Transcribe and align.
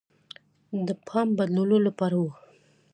د 0.87 0.89
پام 1.07 1.27
بدلولو 1.37 1.77
لپاره 1.87 2.15
وه. 2.23 2.33